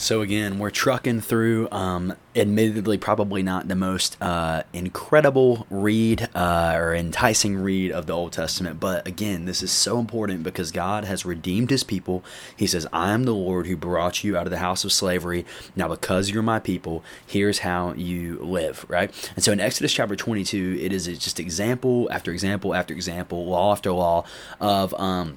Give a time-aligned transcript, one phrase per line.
[0.00, 1.68] So again, we're trucking through.
[1.70, 8.14] Um, admittedly, probably not the most uh, incredible read uh, or enticing read of the
[8.14, 12.24] Old Testament, but again, this is so important because God has redeemed His people.
[12.56, 15.44] He says, "I am the Lord who brought you out of the house of slavery.
[15.76, 19.10] Now, because you're my people, here's how you live." Right.
[19.36, 23.72] And so in Exodus chapter 22, it is just example after example after example, law
[23.72, 24.24] after law
[24.60, 25.36] of um,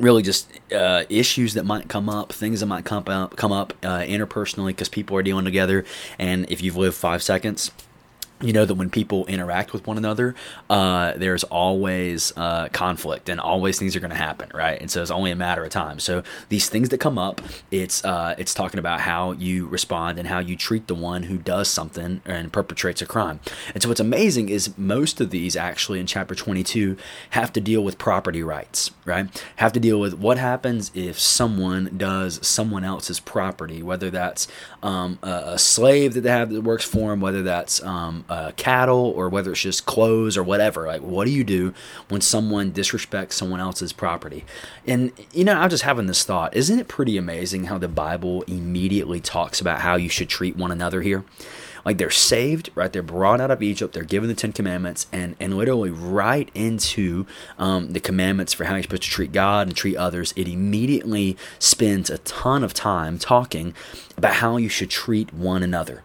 [0.00, 3.72] really just uh, issues that might come up, things that might come up, come up
[3.82, 5.84] uh, interpersonally because people are dealing together.
[6.18, 7.70] And if you've lived five seconds,
[8.40, 10.34] you know that when people interact with one another,
[10.70, 14.80] uh, there's always uh, conflict and always things are going to happen, right?
[14.80, 15.98] And so it's only a matter of time.
[15.98, 17.40] So these things that come up,
[17.70, 21.38] it's uh, it's talking about how you respond and how you treat the one who
[21.38, 23.40] does something and perpetrates a crime.
[23.74, 26.96] And so what's amazing is most of these actually in chapter 22
[27.30, 29.44] have to deal with property rights, right?
[29.56, 34.46] Have to deal with what happens if someone does someone else's property, whether that's
[34.82, 39.12] um, a, slave that they have that works for them, whether that's um, uh, cattle
[39.16, 40.86] or whether it's just clothes or whatever.
[40.86, 41.72] Like, what do you do
[42.08, 44.44] when someone disrespects someone else's property?
[44.86, 46.56] And, you know, I'm just having this thought.
[46.56, 50.70] Isn't it pretty amazing how the Bible immediately talks about how you should treat one
[50.70, 51.24] another here?
[51.84, 52.92] Like they're saved, right?
[52.92, 53.94] They're brought out of Egypt.
[53.94, 57.24] They're given the Ten Commandments, and and literally right into
[57.58, 60.34] um, the commandments for how you're supposed to treat God and treat others.
[60.36, 63.74] It immediately spends a ton of time talking
[64.18, 66.02] about how you should treat one another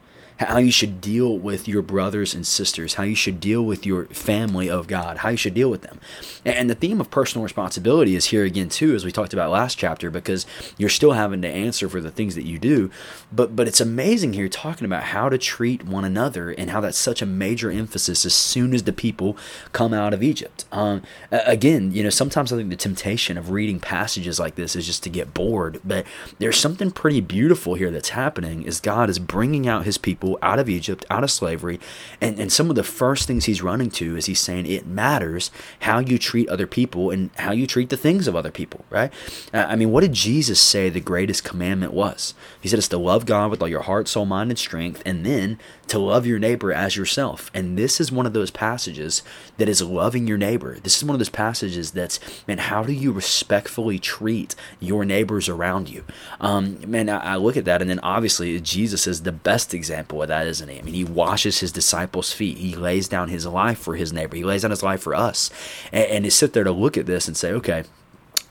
[0.48, 4.06] how you should deal with your brothers and sisters, how you should deal with your
[4.06, 6.00] family of God, how you should deal with them.
[6.46, 9.78] And the theme of personal responsibility is here again too, as we talked about last
[9.78, 10.46] chapter, because
[10.78, 12.90] you're still having to answer for the things that you do.
[13.32, 16.98] But but it's amazing here talking about how to treat one another and how that's
[16.98, 19.38] such a major emphasis as soon as the people
[19.72, 20.66] come out of Egypt.
[20.72, 24.86] Um, again, you know, sometimes I think the temptation of reading passages like this is
[24.86, 26.06] just to get bored, but
[26.40, 28.64] there's something pretty beautiful here that's happening.
[28.64, 31.80] Is God is bringing out His people people out of Egypt, out of slavery.
[32.22, 35.52] And, and some of the first things he's running to is he's saying it matters
[35.82, 39.12] how you treat other people and how you treat the things of other people, right?
[39.54, 42.34] Uh, I mean, what did Jesus say the greatest commandment was?
[42.62, 45.26] He said it's to love God with all your heart, soul, mind, and strength, and
[45.26, 47.52] then to love your neighbor as yourself.
[47.54, 49.22] And this is one of those passages
[49.58, 50.80] that is loving your neighbor.
[50.80, 55.50] This is one of those passages that's, man, how do you respectfully treat your neighbors
[55.50, 56.04] around you?
[56.40, 60.13] Um, man, I, I look at that, and then obviously Jesus is the best example
[60.22, 60.80] of that, isn't he?
[60.80, 62.58] I mean, he washes his disciples' feet.
[62.58, 64.36] He lays down his life for his neighbor.
[64.36, 65.50] He lays down his life for us.
[65.92, 67.84] And, and to sit there to look at this and say, okay,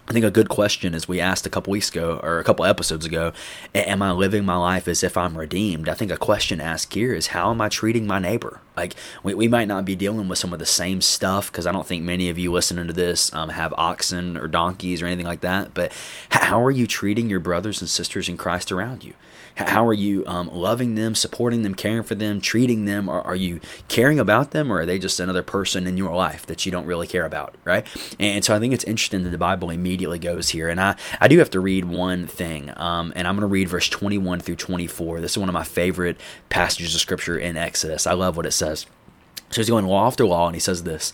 [0.08, 2.64] I think a good question is we asked a couple weeks ago or a couple
[2.64, 3.32] episodes ago,
[3.74, 5.88] am I living my life as if I'm redeemed?
[5.88, 8.60] I think a question asked here is how am I treating my neighbor?
[8.76, 11.72] Like we, we might not be dealing with some of the same stuff because I
[11.72, 15.26] don't think many of you listening to this um, have oxen or donkeys or anything
[15.26, 15.74] like that.
[15.74, 15.92] But
[16.30, 19.14] how are you treating your brothers and sisters in Christ around you?
[19.54, 23.08] How are you um, loving them, supporting them, caring for them, treating them?
[23.08, 26.46] Are, are you caring about them, or are they just another person in your life
[26.46, 27.86] that you don't really care about, right?
[28.18, 30.68] And so I think it's interesting that the Bible immediately goes here.
[30.68, 33.68] And I, I do have to read one thing, um, and I'm going to read
[33.68, 35.20] verse 21 through 24.
[35.20, 36.18] This is one of my favorite
[36.48, 38.06] passages of Scripture in Exodus.
[38.06, 38.61] I love what it says.
[38.62, 41.12] So he's going law after law, and he says this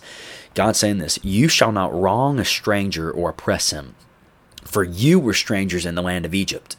[0.53, 3.95] God's saying this You shall not wrong a stranger or oppress him,
[4.63, 6.75] for you were strangers in the land of Egypt.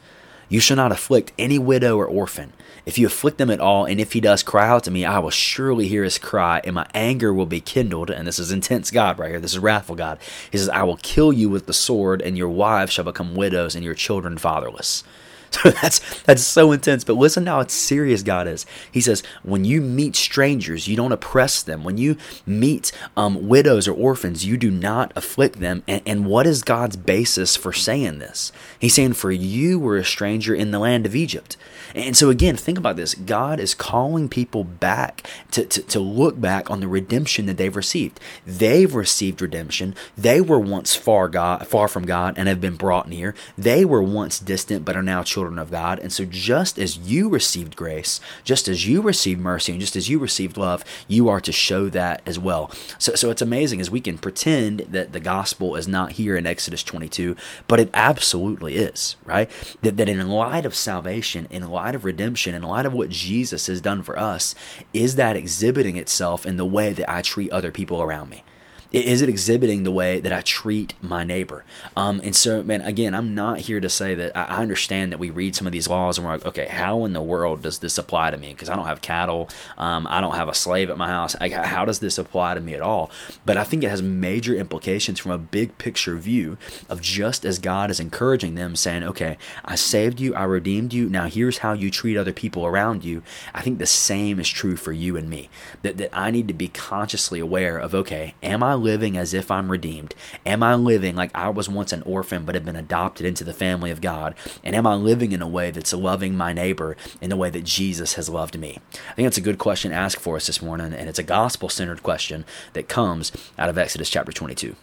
[0.49, 2.51] You shall not afflict any widow or orphan.
[2.85, 5.19] If you afflict them at all, and if he does cry out to me, I
[5.19, 8.09] will surely hear his cry, and my anger will be kindled.
[8.09, 9.39] And this is intense God right here.
[9.39, 10.17] This is wrathful God.
[10.51, 13.75] He says, I will kill you with the sword, and your wives shall become widows,
[13.75, 15.05] and your children fatherless.
[15.61, 17.03] So that's that's so intense.
[17.03, 18.65] But listen how serious God is.
[18.91, 21.83] He says, when you meet strangers, you don't oppress them.
[21.83, 25.83] When you meet um, widows or orphans, you do not afflict them.
[25.87, 28.51] And, and what is God's basis for saying this?
[28.79, 31.57] He's saying, for you were a stranger in the land of Egypt.
[31.93, 33.13] And so again, think about this.
[33.13, 37.75] God is calling people back to, to, to look back on the redemption that they've
[37.75, 38.19] received.
[38.47, 39.95] They've received redemption.
[40.17, 43.35] They were once far God, far from God and have been brought near.
[43.57, 45.97] They were once distant but are now children children of God.
[45.99, 50.07] And so, just as you received grace, just as you received mercy, and just as
[50.07, 52.69] you received love, you are to show that as well.
[52.99, 56.45] So, so it's amazing as we can pretend that the gospel is not here in
[56.45, 57.35] Exodus 22,
[57.67, 59.49] but it absolutely is, right?
[59.81, 63.65] That, that in light of salvation, in light of redemption, in light of what Jesus
[63.65, 64.53] has done for us,
[64.93, 68.43] is that exhibiting itself in the way that I treat other people around me?
[68.91, 71.63] Is it exhibiting the way that I treat my neighbor?
[71.95, 75.29] Um, and so, man, again, I'm not here to say that I understand that we
[75.29, 77.97] read some of these laws and we're like, okay, how in the world does this
[77.97, 78.49] apply to me?
[78.49, 81.35] Because I don't have cattle, um, I don't have a slave at my house.
[81.39, 83.09] How does this apply to me at all?
[83.45, 86.57] But I think it has major implications from a big picture view
[86.89, 91.07] of just as God is encouraging them, saying, okay, I saved you, I redeemed you.
[91.09, 93.23] Now here's how you treat other people around you.
[93.53, 95.49] I think the same is true for you and me.
[95.81, 99.49] That that I need to be consciously aware of, okay, am I living as if
[99.49, 100.15] I'm redeemed?
[100.45, 103.53] Am I living like I was once an orphan but have been adopted into the
[103.53, 104.35] family of God?
[104.63, 107.63] And am I living in a way that's loving my neighbor in the way that
[107.63, 108.79] Jesus has loved me?
[109.09, 111.23] I think that's a good question to ask for us this morning, and it's a
[111.23, 114.75] gospel centered question that comes out of Exodus chapter 22.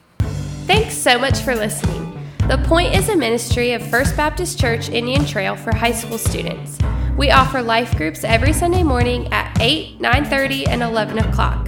[0.66, 2.14] Thanks so much for listening.
[2.48, 6.78] The Point is a ministry of First Baptist Church Indian Trail for high school students.
[7.18, 11.67] We offer life groups every Sunday morning at 8, 9:30, and 11 o'clock